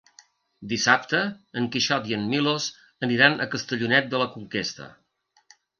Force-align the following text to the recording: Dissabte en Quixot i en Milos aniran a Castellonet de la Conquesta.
Dissabte 0.71 1.19
en 1.61 1.67
Quixot 1.75 2.09
i 2.13 2.17
en 2.19 2.25
Milos 2.33 2.71
aniran 3.09 3.39
a 3.47 3.51
Castellonet 3.53 4.13
de 4.15 4.25
la 4.25 4.31
Conquesta. 4.37 4.91